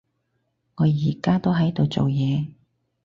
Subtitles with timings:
[0.77, 2.47] 我而家都喺度做嘢